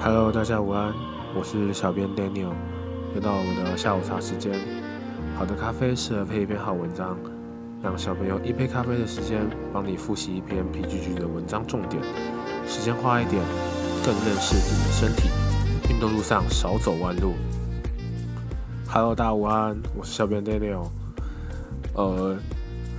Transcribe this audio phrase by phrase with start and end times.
[0.00, 0.94] Hello，大家午安，
[1.34, 2.52] 我是小编 Daniel，
[3.16, 4.52] 又到我们的下午茶时间。
[5.36, 7.18] 好的咖啡适合配一篇好文章，
[7.82, 9.40] 让小朋友一杯咖啡的时间
[9.72, 12.00] 帮你复习一篇 PGG 的文章重点，
[12.64, 13.42] 时间花一点，
[14.04, 15.30] 更认识自己的身体。
[15.92, 17.34] 运动路上少走弯路。
[18.88, 20.86] Hello，大家午安，我是小编 Daniel。
[21.94, 22.36] 呃，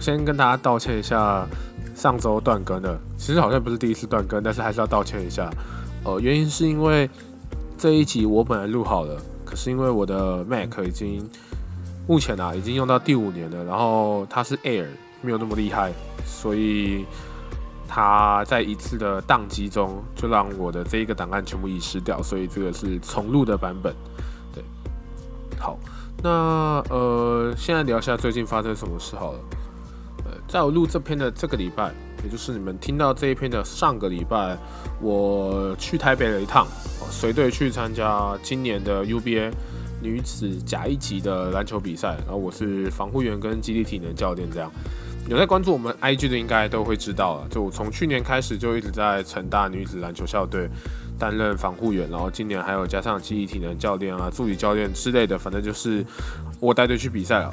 [0.02, 1.47] 先跟大家道歉一下，
[1.95, 3.00] 上周断更了。
[3.17, 5.50] 其实好像不是第一次断更，但是还是要道歉一下。
[6.03, 7.09] 呃，原因是因为
[7.77, 11.30] 这一集我本来录好了，可是因为我的 Mac 已经
[12.08, 14.88] 目前啊已经用到第五年了，然后它是 Air，
[15.22, 15.94] 没有那么厉害，
[16.25, 17.05] 所以
[17.88, 23.94] 它在一次的宕机中就让我的这一个档案全部遗失掉，所以这个是重录的版本。
[24.53, 24.63] 对，
[25.59, 25.77] 好。
[26.22, 29.39] 那呃，现在聊一下最近发生什么事好了。
[30.25, 34.58] 呃，在我录这篇的这个礼拜，也就是你们听到这一篇的上个礼拜，
[35.02, 36.67] 我去台北了一趟，
[37.09, 39.52] 随队去参加今年的 UBA
[40.02, 42.17] 女子甲一级的篮球比赛。
[42.26, 44.72] 然后我是防护员跟基地体能教练，这样
[45.28, 47.48] 有在关注我们 IG 的应该都会知道了。
[47.50, 50.70] 就我从去年开始就一直在成大女子篮球校队。
[51.20, 56.02] 担任防护员，然后今年还有加上记忆体能教练啊、助理教练之类的，反正就是
[56.61, 57.52] 我带队去比赛了。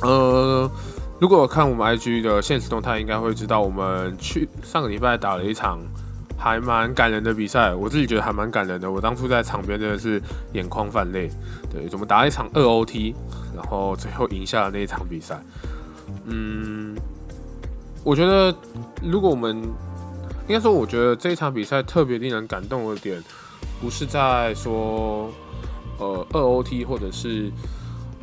[0.00, 0.70] 呃，
[1.20, 5.78] 如果看我们 IG 的现实动态，应该会知道我们去上个礼拜打了一场
[6.36, 8.90] 还蛮感人的比赛，我自己觉得还蛮感人的。
[8.90, 10.20] 我当初在场边真的是
[10.52, 11.30] 眼眶泛泪。
[11.72, 13.14] 对，怎么打了一场二 OT，
[13.56, 15.40] 然后最后赢下了那一场比赛。
[16.26, 16.96] 嗯，
[18.02, 18.54] 我觉得
[19.02, 19.56] 如果我们
[20.46, 23.22] 应该说，我觉得这一场比赛特别令人感动的点，
[23.80, 25.30] 不是在说，
[25.98, 27.50] 呃，二 OT 或者是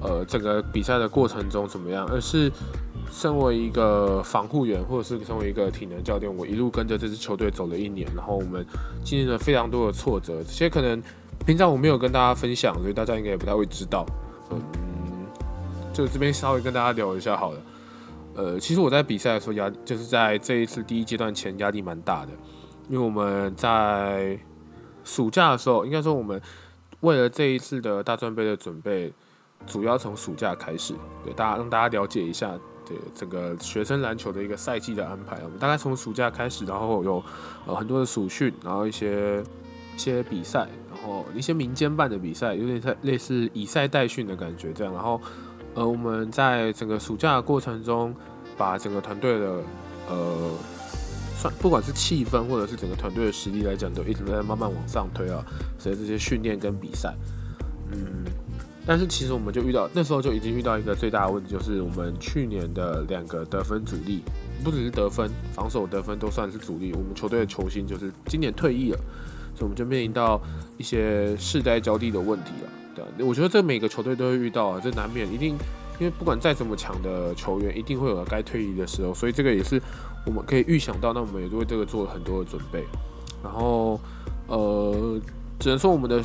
[0.01, 2.51] 呃整个比赛的过程中怎么样，而是
[3.11, 8.65] 身为一个防护员，或者是身为一个体能教练，我一路跟着这支球队走了一年，然后我们
[9.03, 11.01] 经历了非常多的挫折，这些可能
[11.45, 14.05] 平常我没有跟大家分享，所以大家应该也不太会知道。
[14.51, 14.61] 嗯，
[15.93, 17.59] 就这边稍微跟大家聊一下好了。
[18.33, 22.31] 呃，其实我在比赛的时候压，就是在这一次第一阶段前压力蛮大的，
[22.87, 24.39] 因为我们在
[25.03, 26.41] 暑假的时候，应该说我们
[27.01, 29.11] 为了这一次的大专杯的准备，
[29.65, 32.51] 主要从暑假开始，对大家让大家了解一下，
[32.85, 35.37] 对整个学生篮球的一个赛季的安排。
[35.43, 37.23] 我们大概从暑假开始，然后有
[37.65, 39.41] 呃很多的暑训，然后一些
[39.95, 45.19] 一些比赛，然后一些民间办的比赛，有点像类似以赛代训的感觉这样，然后。
[45.73, 48.13] 呃，我们在整个暑假的过程中，
[48.57, 49.63] 把整个团队的
[50.09, 50.51] 呃，
[51.37, 55.41] 算不管是气氛或者是整个团队的实力来讲，都一直在慢慢往上推啊。
[55.79, 57.15] 所以这些训练跟比赛，
[57.93, 58.25] 嗯，
[58.91, 64.21] 但是其实我们就遇到那时候就已经遇到一个最大的问题，就是我们去年的两个得分主力，
[64.65, 66.91] 不只是得分，防守得分都算是主力。
[66.91, 68.97] 我们球队的球星就是今年退役了，
[69.55, 70.41] 所以我们就面临到
[70.77, 72.69] 一些世代交替的问题了。
[73.17, 75.55] 对，我觉得这每个球队都会遇到啊，这难免一定，
[75.97, 79.81] 因为不管再怎么强的球员，一定会有该退役的时候，所以这个也是
[80.25, 82.83] 我们可以预想到，那我们也为这个做了很多的准备。
[83.41, 83.97] 然后，
[84.47, 85.17] 呃，
[85.61, 86.21] 只能说我们的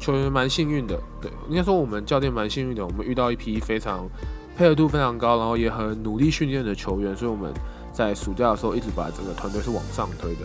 [0.00, 4.08] 球员蛮幸运的，对，应该说我们教练蛮幸运的，我们遇到一批非常
[4.56, 7.52] 配合度非常高，然后也很努力训练的球员，所以我们
[7.92, 10.40] 在暑假的时候一直把整个团队是往上推的。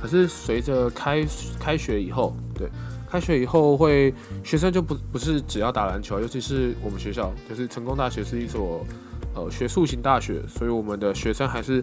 [0.00, 1.26] 可是随着开
[1.58, 2.68] 开学以后，对。
[3.10, 8.86] 开学以后会学生就不不是只要打篮球，尤其是我们学校就是成功大学是一所
[9.34, 11.82] 呃学术型大学，所以我们的学生还是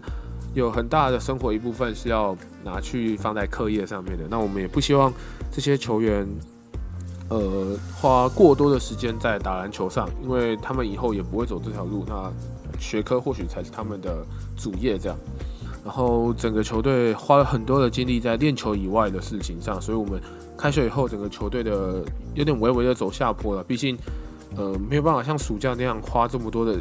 [0.54, 4.24] 有很大的生活一部分是要拿去放在课业上面的。
[4.30, 5.12] 那我们也不希望
[5.52, 6.26] 这些球员
[7.28, 12.32] 呃花过多的时间在打篮球上，因为他们以后也不会走这条路，那
[12.78, 14.24] 学科或许才是他们的
[14.56, 15.18] 主业这样。
[15.84, 20.20] 然后整个球队花了很多的精力在练球以外的事情上，所以我们。
[20.60, 23.62] 开学以后，整个球队的有点微微的走下坡了。
[23.62, 23.96] 毕竟，
[24.56, 26.76] 呃，没有办法像暑假那样花这么多的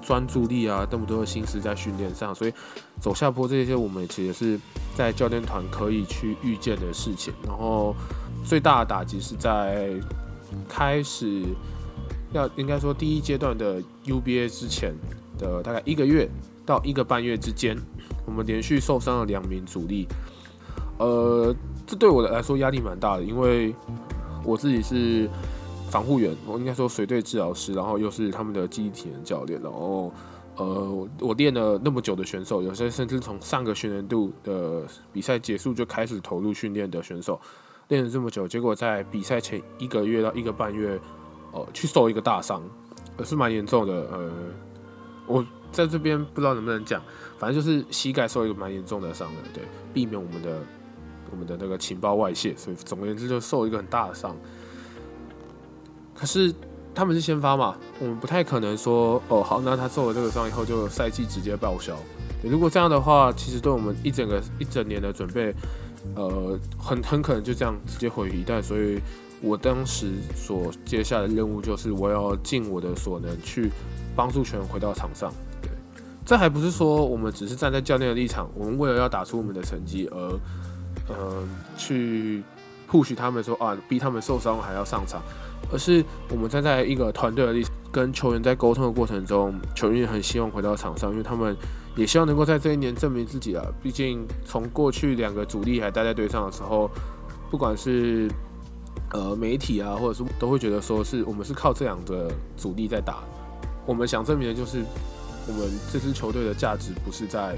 [0.00, 2.52] 专注力啊，那么多的心思在训练上，所以
[3.02, 4.58] 走下坡这些，我们其实是
[4.96, 7.34] 在教练团可以去预见的事情。
[7.46, 7.94] 然后，
[8.48, 9.92] 最大的打击是在
[10.66, 11.44] 开始
[12.32, 14.94] 要应该说第一阶段的 UBA 之前
[15.38, 16.26] 的大概一个月
[16.64, 17.76] 到一个半月之间，
[18.24, 20.08] 我们连续受伤了两名主力，
[20.98, 21.54] 呃。
[21.86, 23.74] 这对我来说压力蛮大的，因为
[24.44, 25.26] 我自己是
[25.88, 30.12] 防护员，我应该说随队治疗师，然后又是他们的记忆体能教练，然后
[30.56, 37.40] 呃，我练了那么久的选手，有些甚至从上个学年度的比赛结束就开始投入训练的选手，
[37.88, 40.98] 练了这么久，结果在比赛前一个月到一个半月，
[41.52, 42.62] 呃，去受一个大伤，
[43.18, 43.94] 也是蛮严重的。
[44.12, 44.30] 呃，
[45.26, 47.02] 我在这边不知道能不能讲，
[47.38, 50.60] 反正就是膝盖受一个蛮严重的伤的，对，避免我们的。
[51.30, 54.34] 我们的那个情报外泄，所以总而言之就受一个很大的伤。
[56.14, 56.50] 可是
[56.94, 61.94] 他们是先发嘛，我们不太可能说哦好，那他受了这个伤以后就赛季直接报销。
[62.42, 65.54] 如果这样的话，其实对我们一整个一整年的准备，
[66.14, 68.62] 呃，很很可能就这样直接毁于一旦。
[68.62, 69.00] 所以
[69.40, 73.70] 我当时所接下的任务就是，我要尽我的所能去
[74.16, 75.32] 帮助球员回到场上。
[75.62, 75.70] 对，
[76.24, 80.40] 这还不是说我们只是站在教练的立场，我们为了要打出我们的成绩而，
[81.08, 82.42] 呃，去
[82.90, 85.22] push 他们说啊，逼他们受伤还要上场，
[85.72, 91.56] 而是我们站在一个团队的立场，跟球员在沟通的过程中，球员也很希望回到场上，因为他们。
[91.98, 93.66] 也希望能够在这一年证明自己啊！
[93.82, 96.88] 毕竟从过去两个主力还待在队上的时候，
[97.50, 98.30] 不管是
[99.10, 103.24] 呃媒体啊，或者是都会觉得说是我们是靠这两个主力在打。
[103.84, 104.84] 我们想证明的就是，
[105.48, 107.56] 我们这支球队的价值不是在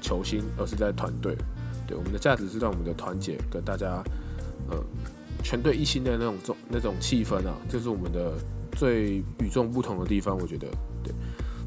[0.00, 1.36] 球星，而是在团队。
[1.84, 4.00] 对，我们的价值是在我们的团结，跟大家
[4.70, 4.76] 呃
[5.42, 8.34] 全队一心的那种种那种气氛啊，就是我们的
[8.76, 10.38] 最与众不同的地方。
[10.38, 10.68] 我觉得，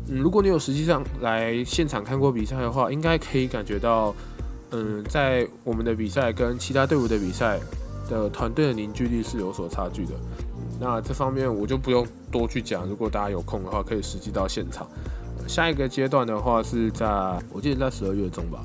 [0.09, 4.13] 嗯，如果你有实际上来现场看过比赛的话，应该可以感觉到，
[4.71, 7.59] 嗯，在我们的比赛跟其他队伍的比赛
[8.09, 10.11] 的团队的凝聚力是有所差距的。
[10.79, 14.87] 那这方面我就不用多去讲，如果大家有空的话，可以实际到现场。
[15.47, 17.05] 下一个阶段的话是在，
[17.51, 18.59] 我记得在十二月中吧，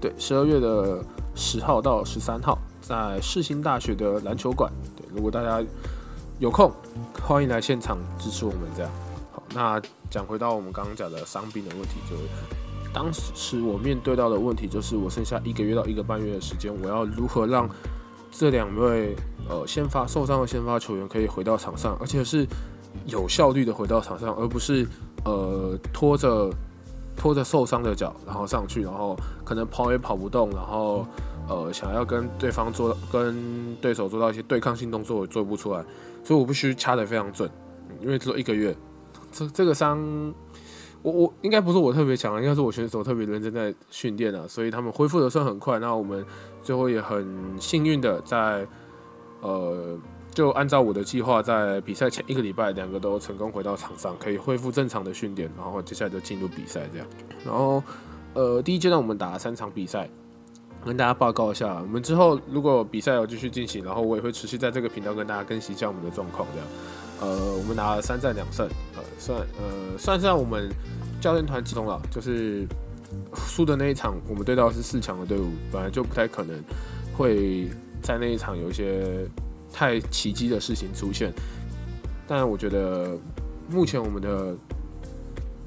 [0.00, 1.02] 对，十二月的
[1.34, 4.70] 十号到十三号，在世新大学的篮球馆。
[4.96, 5.64] 对，如果大家
[6.38, 6.70] 有空，
[7.22, 8.90] 欢迎来现场支持我们这样。
[9.56, 9.82] 那。
[10.08, 12.14] 讲回到我们刚刚讲的伤病的问题，就
[12.94, 17.68] 当时我面对到的问题，就是我剩下一个月到一个半月的时间，我要如何让
[18.30, 19.16] 这两位
[19.50, 22.46] 呃先发受伤的先发球员可以回到场上，而且是
[23.06, 24.86] 有效率的回到场上，而不是
[25.24, 26.48] 呃拖着
[27.16, 31.04] 拖着受伤的脚然后上去，然后可能跑也跑不动，然后
[31.48, 35.84] 呃想要跟对方做跟对手做到一些对抗性动作也做不出来，
[36.22, 37.50] 所以我必须掐得非常准，
[38.00, 38.74] 因为只有一个月。
[39.36, 40.00] 这这个伤，
[41.02, 45.78] 我我应该不是我特别强，应该是我选手特别认真在训练啊，所以他们恢复的算很快。
[45.78, 46.24] 那我们
[46.62, 48.66] 最后也很幸运的在，
[49.42, 49.98] 呃，
[50.32, 57.06] 就按照我的计划，在比赛前一个礼拜，两个都成功回到场上，可以恢复正常的训练，然后接下来就进入比赛这样。
[57.44, 57.82] 然后，
[58.32, 60.08] 呃，第一阶段我们打了三场比赛，
[60.84, 61.78] 跟大家报告一下。
[61.82, 66.66] 我们之后如果比赛有继续进行，然后我也会持续在这个频道跟大家更新一下我们的状况这样。
[67.20, 70.70] 呃，我们拿了三战两胜，呃，算呃算上我们
[71.20, 72.66] 教练团集中了，就是
[73.34, 76.54] 输的那一场，我们对到是四强的队伍，本来就不太可能
[77.16, 77.68] 会
[78.02, 79.26] 在那一场有一些
[79.72, 81.32] 太奇迹的事情出现。
[82.28, 83.16] 但我觉得
[83.70, 84.54] 目前我们的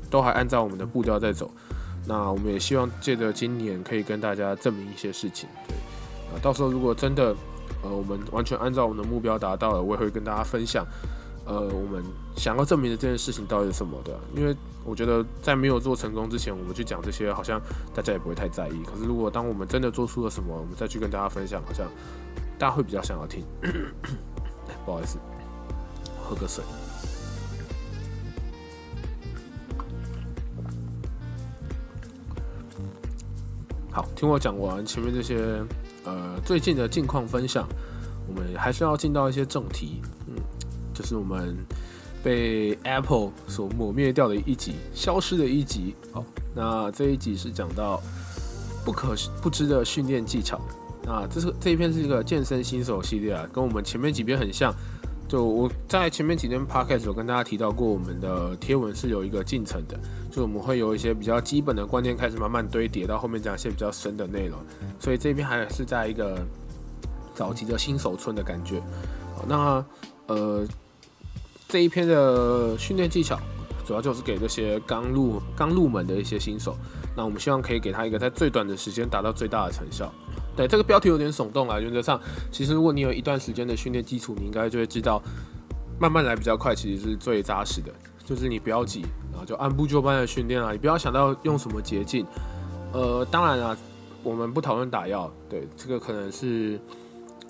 [0.10, 1.50] 都还按照我们的步调在走，
[2.06, 5.74] 那我们也希望借着今年可以跟大家证明一些事情，对，
[6.32, 7.36] 啊，到时候如果真的
[7.82, 10.86] 呃我们完全按照我们的目标达到了，我也会跟大家分享。
[11.50, 12.04] 呃，我们
[12.36, 14.16] 想要证明的这件事情到底是什么的？
[14.36, 14.56] 因为
[14.86, 17.60] 我觉得在没有做成功之前，我们去讲这些，好像
[17.92, 18.84] 大家也不会太在意。
[18.86, 21.88] 可是如果当我们真的做出了什么，我们再去跟大家分享，好像
[22.60, 23.44] 大家会比较想要听。
[24.86, 25.18] 不好意思，
[26.22, 26.64] 喝个水。
[33.92, 35.66] 好，听我讲完前面这些
[36.06, 37.68] 呃最近的近况分享，
[38.28, 40.00] 我们还是要进到一些正题。
[41.00, 41.56] 就是我们
[42.22, 45.96] 被 Apple 所抹灭掉的一集，消失的一集。
[46.12, 48.02] 好，那这一集是讲到
[48.84, 50.60] 不可不知的训练技巧。
[51.06, 54.76] 那这是这一篇是一个健身新手系列啊，跟我们前面几篇很像。
[55.26, 59.98] 就我在前面几天 Podcast 有跟大家提到过，我们的贴文是有一个进程的，
[60.30, 64.60] 就我们会有一些比较基本的观念开始慢慢堆叠，到后面讲一些比较深的内容。
[65.00, 66.46] 所以这边还是在一个
[67.34, 68.82] 早期的新手村的感觉。
[69.38, 69.86] 好，那
[70.28, 70.68] 呃。
[71.70, 73.40] 这一篇的训练技巧，
[73.86, 76.76] 主要就是给这些刚入刚入门的一些新手。
[77.16, 80.12] 那我们希望可以给他一个在最短的时间达到最大的成效。
[80.56, 81.80] 对，这个标题有点耸动啊。
[81.80, 82.20] 原则上，
[82.52, 85.22] 其实如果你有一段时间的训练基础，你应该就会知道，
[86.00, 87.94] 慢慢来比较快，其实是最扎实的。
[88.26, 92.26] 就是你不要急，然后就按部就班的训练啊，你不要想到用什么捷径。
[92.94, 93.78] 呃，当然啊，
[94.24, 95.32] 我们不讨论打药。
[95.48, 96.80] 对，这个可能是。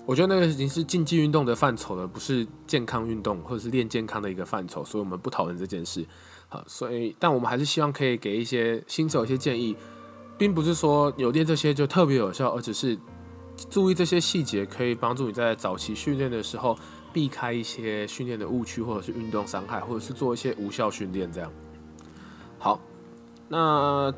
[0.06, 6.04] 我觉得那个已经是竞技运动的范畴了，不是健康运动或者是练健康的一个范畴，所以我们不讨论这件事。
[6.48, 9.76] 好，所以但我们还是希望可以给一些新手一些建议，
[10.36, 12.98] 并不是说有练这些就特别有效，而只是
[13.68, 16.76] 注意这些细节，可以帮助你在早期训练的时候
[17.12, 21.30] 避开一些训练的误区，或者是运动伤害，或者是做一些无效训练。
[21.30, 21.52] 这样
[22.58, 22.80] 好，
[23.48, 24.12] 那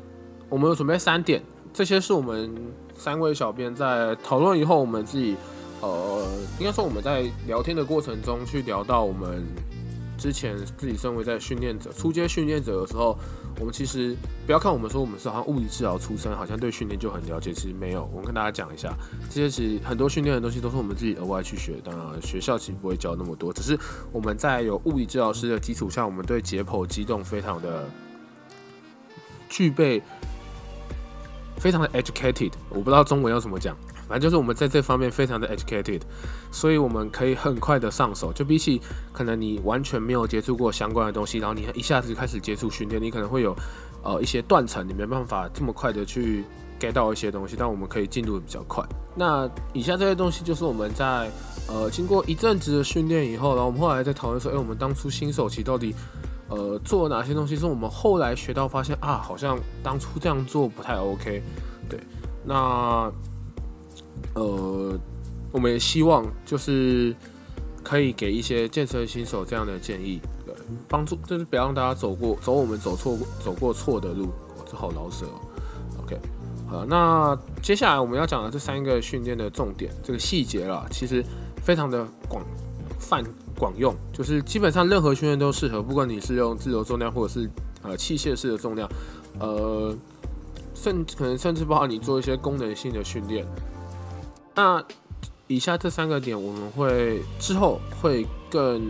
[0.49, 2.51] 我们准备三点，这些是我们
[2.95, 5.35] 三位小编在讨论以后，我们自己
[5.83, 6.25] 呃，
[6.59, 9.45] 应该说我们在聊天的过程中去聊到我们
[10.17, 13.17] 之前自己身为在训练者、初阶训练者的时候。
[13.59, 18.09] 我们其实不要看我们说我们是好像物理治疗出身，好像对训练就很了解，其实没有。
[18.11, 18.91] 我们跟大家讲一下，
[19.29, 23.77] 这些其实很多训练的东西都是我们自己额外去学，当然学校其实不会教那么多，只是
[24.11, 27.87] 我们在有物理治疗师的基础上，我们对解剖机动非常的
[29.47, 30.01] 具备，
[31.57, 32.53] 非常的 educated。
[32.69, 33.77] 我不知道中文要怎么讲。
[34.07, 36.01] 反正就是我们在这方面非常的 educated，
[36.51, 38.31] 所以我们可以很快的上手。
[38.33, 38.81] 就比起
[39.11, 43.55] 可能你完全没有接触过相关的东西，然后你一下子开始接触训练，你可能会有
[44.03, 46.43] 呃一些断层，你没办法这么快的去
[46.79, 47.55] get 到一些东西。
[47.57, 48.83] 但我们可以进度比较快。
[49.15, 51.29] 那以下这些东西就是我们在
[51.67, 55.95] 呃经过一阵子的训练以后，然后我们后来在讨论说，哎，我们当初新手期到底
[56.49, 57.55] 呃做哪些东西？
[57.55, 61.41] 是我们后来学到发现啊，好像当初这样做不太 OK。
[61.89, 61.99] 对，
[62.43, 63.11] 那。
[64.35, 64.99] 呃，
[65.51, 67.15] 我们也希望就是
[67.83, 70.55] 可以给一些健身新手这样的建议，对，
[70.87, 74.29] 帮助就是不要让大家走过走我们走错走过错的路，
[74.65, 75.25] 这好老舍。
[76.01, 76.17] OK，
[76.67, 81.23] 好，那接下来我们要讲的这三个训练的重点，这个细节了，其实
[81.61, 82.43] 非常的广
[82.99, 83.23] 泛
[83.57, 87.49] 广用，就是基本上任何训练都适合，不管你是用自由重量或者是
[87.83, 88.89] 呃器械式的重量，
[89.39, 89.95] 呃，
[90.73, 93.45] 甚可能甚至包括你做一些功能性的训练。
[94.55, 94.83] 那
[95.47, 98.81] 以下这三个点，我们会之后会更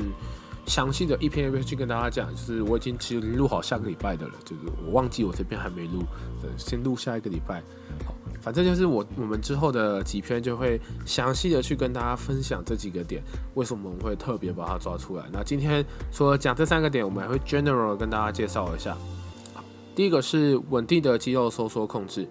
[0.66, 2.30] 详细的一篇一篇去跟大家讲。
[2.32, 6.04] 就是我已经其实录好下个礼拜的了，就是我忘记我这边还没录，
[6.58, 7.62] 先录下一个礼拜。
[8.06, 13.22] 好，反正就是我我们之后的几篇就会详细的去跟大家分享这几个点，
[13.56, 15.24] 为什么我们会特别把它抓出来。
[15.32, 18.96] 那今天除了讲这三个点，我们还会 general 跟大家介绍一下。
[19.54, 19.64] 好
[19.96, 22.28] 第一个是稳定的肌肉收缩控制。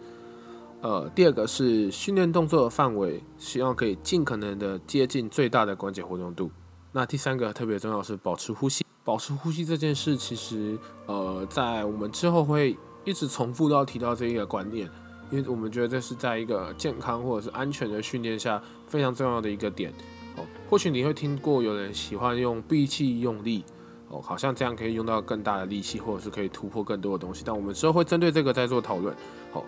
[0.82, 6.50] 呃，第二个是训练动作的范围，希望可以尽可能的接近最大的关节活动度。
[6.90, 14.90] 那第三个特别重要是保持呼吸，保持呼吸这件事，其实呃，在我们之后会一直重复到提到这一个观念，
[15.30, 19.92] 因为我们觉得这是在一个健康或者是安全的训练下非常重要的一个点。
[20.36, 23.64] 哦，或许你会听过有人喜欢用闭气用力，
[24.08, 27.44] 哦，好像这样可以用到更大的力气，或者是可以突破更多的东西。
[27.46, 29.14] 但我们之后会针对这个再做讨论。
[29.52, 29.64] 好。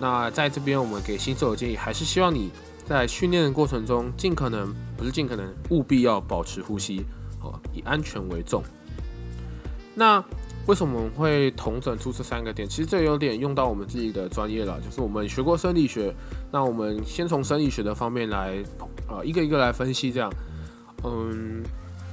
[0.00, 2.50] 那在这边，我们给新手的建议还是希望你
[2.86, 7.04] 在训练的过程中，尽可能不是尽可能，务必要保持呼吸，
[7.42, 8.62] 哦，以安全为重。
[9.94, 10.24] 那
[10.66, 12.68] 为什么我们会统整出这三个点？
[12.68, 16.14] 其实这有点用到我们自己的专业了，就是我们学过生理学，
[16.52, 18.62] 那我们先从生理学的方面来，
[19.08, 20.12] 呃，一个一个来分析。
[20.12, 20.32] 这样，
[21.04, 21.62] 嗯，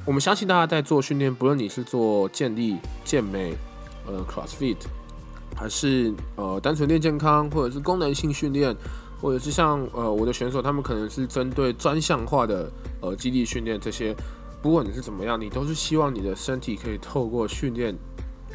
[0.06, 3.56] 我们相信大家在做训练，不论你是做健力、健美，
[4.08, 4.78] 呃，CrossFit。
[5.56, 8.76] 还是呃单纯练健康，或者是功能性训练，
[9.22, 12.70] 或者是像呃我的选手，他们可能是针对专项化的
[13.02, 14.16] 呃肌力训练这些。
[14.62, 17.96] 不管你是怎么样，你都是希望你的身体可以透过训练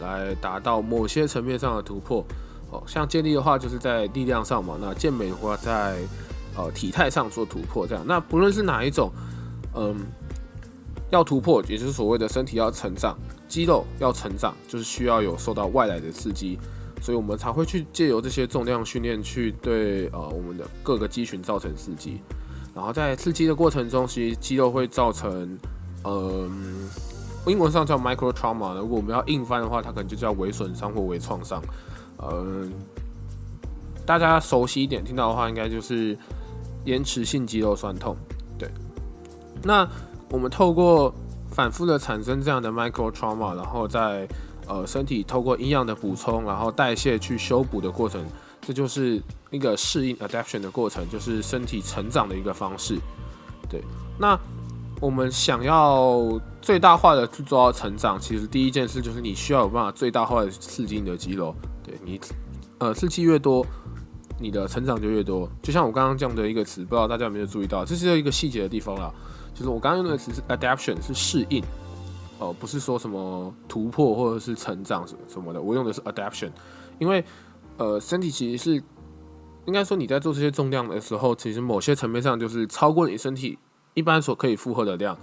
[0.00, 2.24] 来达到某些层面上的突破。
[2.72, 5.98] 哦，像健力的话，就是在力量上嘛；那健美的话，在
[6.56, 7.86] 呃体态上做突破。
[7.86, 9.10] 这样，那不论是哪一种，
[9.76, 9.96] 嗯，
[11.10, 13.16] 要突破，也就是所谓的身体要成长，
[13.46, 16.58] 肌肉要成长，就是需要有受到外来的刺激。
[17.00, 22.20] 所以我们才会去借由这些重量训练去对呃我们的各个肌群造成刺激，
[22.74, 25.58] 然后在刺激的过程中，其实肌肉会造成
[26.04, 26.88] 嗯
[27.46, 31.62] 英文上叫 micro trauma，如果我们要硬翻的话，它可能就叫微损伤或微创伤。
[32.22, 32.70] 嗯，
[34.04, 36.16] 大家熟悉一点听到的话，应该就是
[36.84, 38.14] 延迟性肌肉酸痛。
[38.58, 38.68] 对，
[39.62, 39.88] 那
[40.28, 41.14] 我们透过
[41.50, 44.28] 反复的产生这样的 micro trauma，然后在
[44.70, 48.24] 呃，身体透过营养的补充，然后代谢去修补的过程，
[48.60, 52.96] 这就是一个适应 （adaption） 的过程，就是身体成长的一个方式。
[53.68, 53.82] 对，
[54.16, 54.38] 那
[55.00, 61.52] 我们想要最大化的去做到成长，其实第一件事就是你需要有办法最大化的刺激你的肌肉。
[61.82, 62.20] 对你，
[62.78, 63.66] 呃，刺激越多，
[64.38, 65.50] 你的成长就越多。
[65.60, 69.12] 就像我刚刚讲的一个词，不知道大家有没有注意到，这是一个细节的地方啦。
[69.52, 71.60] 就是我刚刚用的词是 adaption，是适应。
[72.40, 76.50] 哦，不是说什么突破或者是成长什么什么的，我用的是 adaptation，
[76.98, 77.22] 因为
[77.76, 78.82] 呃，身体其实是
[79.66, 83.58] 应该说你在做这些重量的时候，其实某些层面上就是超过你身体
[83.92, 85.16] 一般所可以负荷的量。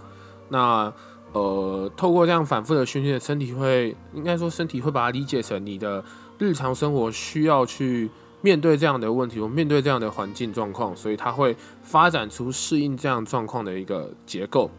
[0.50, 0.94] 那
[1.34, 6.06] 呃，透过这样反复的训练，身体会应该说身体会把它理解成你的
[6.38, 14.70] 日常生活需要去面对这样的问题，或面对这样的环境状况，所以它会发展出适应这样状况的一个结构，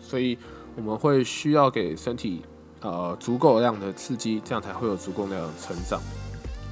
[0.00, 0.38] 所以。
[0.78, 2.40] 我们会需要给身体
[2.80, 6.00] 呃足够量的刺激，这样才会有足够量的成长。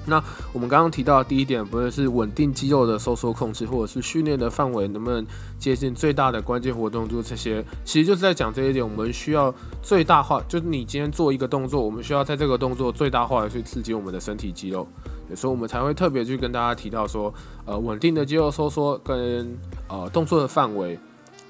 [0.08, 0.22] 那
[0.52, 5.26] 我们刚刚提到的第一点，不论是稳定肌肉的收缩控制，或者是训练的范围能不能
[5.58, 8.88] 接近最大的关键活动度，这些其实就是在讲这一点。
[8.88, 14.86] 我们需要最大化，就是你今天做一个动作，我们需要在这个动作最大化的去刺激我们的身体肌肉，
[15.34, 17.34] 所以我们才会特别去跟大家提到说，
[17.64, 19.58] 呃，稳定的肌肉收缩跟
[19.88, 20.96] 呃动作的范围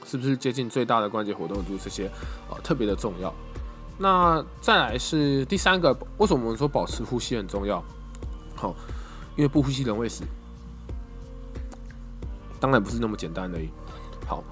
[0.06, 2.08] 是不是接近最大的关节活动度，这些
[2.48, 3.34] 呃特别的重要。
[3.98, 7.82] 那再来是第三个，为什么我们说保持呼吸很重要？
[8.54, 8.74] 好，
[9.36, 10.22] 因为不呼吸人会死，
[12.60, 13.58] 当然不是那么简单的。
[14.26, 14.44] 好，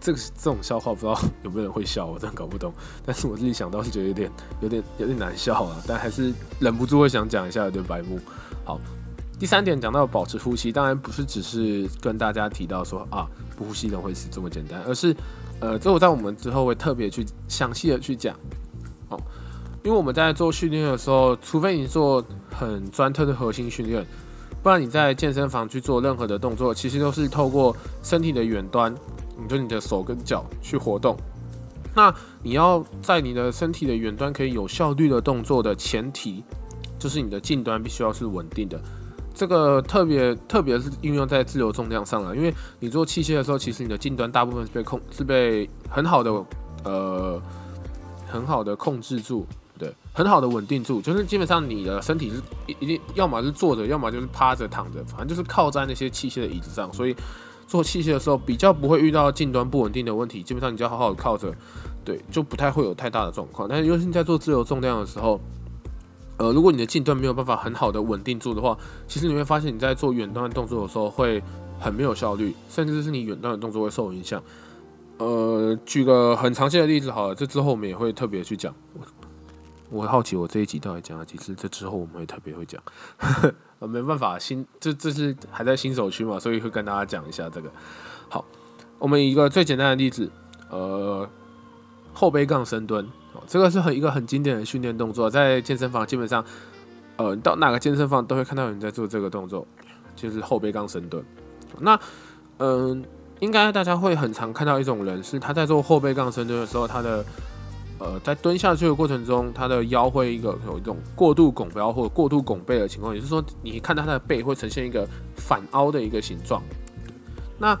[0.00, 2.72] 这个这种笑话不知道有没有人会笑，我真的搞不懂。
[3.06, 4.30] 但是我自己想到是觉得有点、
[4.60, 8.20] 有点、有点难笑啊，但还是忍不住会想讲一下，有点白目。
[8.64, 8.78] 好，
[9.42, 15.12] 第三点讲到保持呼吸，当然不是只是跟大家提到说啊，不呼吸人会死这么简单，而是
[15.58, 18.36] 呃，这我在我们之后会特别去详细的去讲。
[19.08, 19.20] 好。
[19.82, 24.06] 因为我们在做训练的时候，除非你做很专特的核心训练，
[24.62, 28.94] 不然你在健身房去做任何的动作，其实都是透过身体的远端，
[29.36, 31.16] 你就你的手跟脚去活动。
[31.96, 36.44] 那你要在你的身体的远端可以有效率的动作的前提，
[36.96, 38.80] 就是你的近端必须要是稳定的。
[39.34, 46.44] 这个特别特别是应用在自由重量上了，因为你做器械的时候，其实你的近端大部分是被控是被很好的
[46.84, 47.40] 呃
[48.28, 49.46] 很好的控制住。
[49.78, 57.16] 对，很好的稳定住，就是基本上你的身体是一一定要么是坐着，要么就是趴着躺着，反正就是靠在那些器械的椅子上，所以
[57.66, 60.40] 做器械的时候比较不会遇到近端不稳定的问题。
[60.40, 61.52] 基本上你就要好好的靠着，
[62.04, 63.66] 对，就不太会有太大的状况。
[63.68, 65.40] 但是尤其在做自由重量的时候，
[66.38, 71.42] 呃，如果你的近端没有办法很好的稳定住的话，其实你会发现你在做远端的动作的时候会
[71.78, 74.42] 很没有效率，甚至是你远端的动作会受影响。
[75.18, 78.74] 呃，举个很常见的例子好了，这之后我们也会特别去讲。
[79.90, 81.54] 我很好奇，我这一集到底讲了几次？
[81.54, 82.82] 这之后我们会特别会讲，
[83.78, 87.70] 呃，没办法，新这这是还在新手区嘛，所以会跟大家讲一下这个。
[88.30, 88.42] 好，
[88.98, 90.30] 我们一个最简单的例子，
[90.70, 91.28] 呃，
[92.14, 93.06] 后背杠深蹲，
[93.46, 96.44] 这个是很一个很经典的训练动作，在健身房基本上，
[97.16, 99.66] 呃，到哪个健身房都会看到有人在做这个动作，
[100.16, 101.22] 就是后背杠深蹲。
[101.78, 101.98] 那，
[102.58, 103.04] 嗯，
[103.40, 107.24] 应该大家会很常看到一种人，是他在做后背杠深蹲的时候，他的
[107.98, 116.62] 呃，在蹲下去的过程中，他的腰会一个有一种过度拱腰或者过度拱背的情况，也就是说，你看到他的背会呈现一个反凹的一个形状。
[117.58, 117.78] 那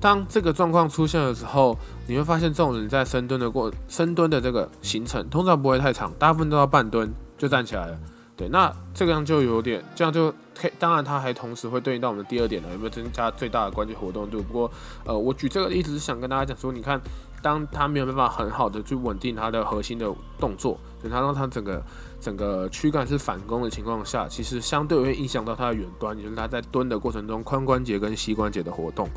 [0.00, 7.98] 当这个状况出现的时候，你会发现这种人在深蹲的过深蹲的这个行程通常不会太长，大部分都要半蹲就站起来了。
[8.36, 10.72] 对，那这个样就有点，这样就可以。
[10.78, 14.42] 当然，它还同时会对应到我们第二点呢，有没有增加最大的关节活动度？
[14.42, 14.70] 不过，
[15.04, 17.00] 呃，我举这个例子是想跟大家讲说，你看。
[17.42, 20.06] 当他没有办法很好的去稳定他的核心的
[20.38, 21.82] 动作，所以他让他整个
[22.20, 29.08] 整个躯干是反弓的情况下，其实相对会影响到他的远端，也就是他在蹲的过程中髋关节跟膝关节的活动。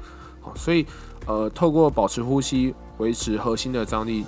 [0.56, 0.86] 所以
[1.25, 4.25] 呃，透过保持呼吸，维持核心的张力，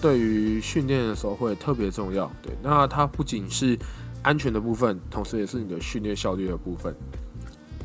[0.00, 2.30] 对于训练的时候会特别重要。
[2.42, 3.78] 对，那它不仅是
[4.22, 6.94] 安全的部分，同时也是你的训练效率的部分。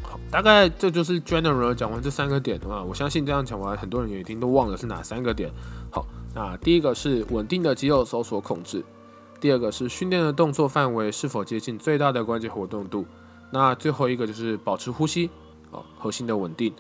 [0.02, 5.52] 好大概这就是 general 讲完这三个点的话，我相信这样讲完，很多人也一定都忘了是哪三个点。
[5.92, 8.84] 好，那第一个是稳定的肌肉收缩控制，
[9.40, 13.06] 第二个是训练的动作范围是否接近最大的关节活动度，
[13.52, 15.30] 那最后一个就是保持呼吸，
[15.72, 16.74] 哦，核心的稳定。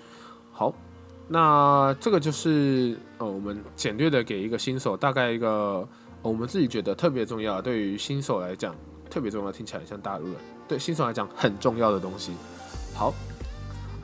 [0.51, 0.73] 好，
[1.33, 5.87] 那这个就是呃，我们简略的给一个新手大概一个
[6.21, 8.75] 我们自己觉得特别重要，对于新手来讲
[9.09, 10.35] 特别重要，听起来像大陆人，
[10.67, 12.33] 对新手来讲很重要的东西。
[12.93, 13.11] 好。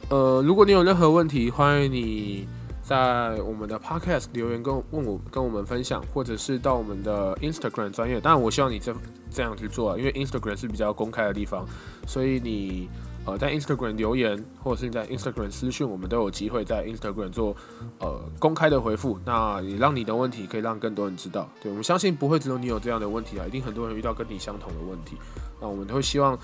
[0.09, 2.47] 呃，如果你有任何问题，欢迎你
[2.81, 8.19] 在我们的 podcast 留言跟问我跟我们分享，或者是到我们的 Instagram 专业。
[8.19, 8.91] 当然，我希望你这
[9.29, 11.63] 这样去做，因为 Instagram 是比较公开的地方，
[12.07, 12.89] 所以你
[13.25, 17.55] 呃在 Instagram 留言，或者是你在 Instagram 私讯，我们都有机会在 Instagram 做
[17.99, 19.19] 呃公开的回复。
[19.25, 21.49] 那也让你的问题可以让更多人知道。
[21.61, 25.17] 对我们相信不会只有你有这样的问题啊，一定很多人遇到跟你相同的问题。
[25.61, 26.37] 那我们都会希望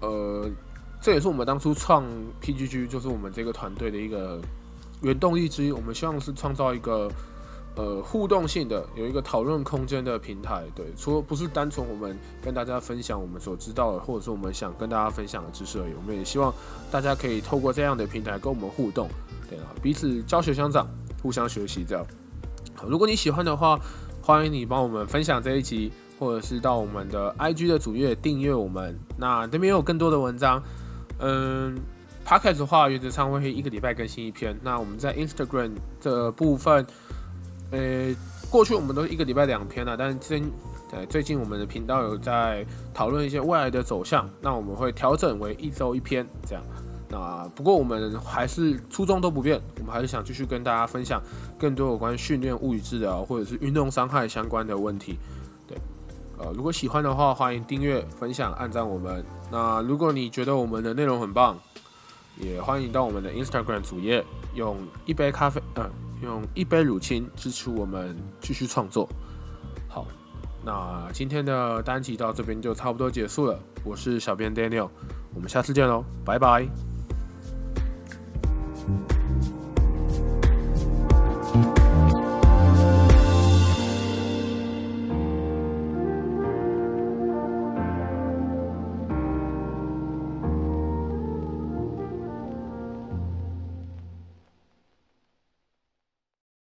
[0.00, 0.50] 呃。
[0.98, 2.04] 这也是我们当初创
[2.40, 4.40] PGG，就是我们这个团队的一个
[5.02, 5.70] 原动力之一。
[5.70, 7.08] 我们希望是创造一个
[7.76, 10.64] 呃互动性的、有一个讨论空间的平台。
[10.74, 15.92] 对，除了不是单纯我们跟大家分享我们所知道的，或者是我们想跟大家分享的知识而已。
[15.94, 16.52] 我们也希望
[16.90, 19.08] 大家可以透过这样的平台跟我们互动，
[19.48, 20.88] 对啊，彼此教学相长，
[21.22, 22.04] 互相学习这样。
[22.86, 23.78] 如果你喜欢的话，
[24.20, 28.98] 欢迎你帮我们分享这一集，或者是到我们的 IG 的主页订阅我们。
[29.16, 30.62] 那这边有更多的文章。
[31.20, 31.78] 嗯
[32.26, 34.58] ，Podcast 的话，原则上会一个礼拜更新一篇。
[34.62, 36.86] 那我们在 Instagram 这部分，
[37.70, 38.14] 呃，
[38.50, 40.50] 过去我们都一个礼拜两篇了，但是今
[40.92, 46.62] 呃，最近我们的频道有在讨论一些未来的走向，那我们会调整为一周一篇这样。
[47.08, 51.20] 那不过我们还是初衷都不变，我们还是想继续跟大家分享
[51.58, 55.18] 更多有关训练、物理治疗或者是运动伤害相关的问题。
[55.68, 55.78] 对，
[56.38, 59.24] 呃，如果喜欢的话，欢迎订阅、分享、按赞我们。
[59.52, 61.56] 那如果你觉得我们的内容很棒，
[62.38, 64.24] 也欢迎到我们的 Instagram 主页，
[64.54, 65.88] 用一杯咖啡，呃，
[66.22, 69.08] 用一杯乳清支持我们继续创作。
[69.88, 70.06] 好，
[70.64, 73.58] 那今天的单集到这边就差不多结束了。
[73.84, 74.88] 我是小编 Daniel，
[75.34, 76.95] 我们下次见喽，拜拜。